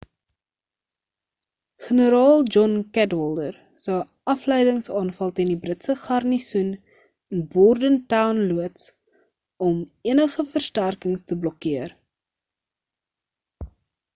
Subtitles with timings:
[1.87, 6.71] generaal john cadwalder sou 'n afleidings-aanval teen die britse garnisoen
[7.35, 8.89] in bordentown loods
[9.69, 9.79] om
[10.15, 11.97] enige versterkings te blokkeer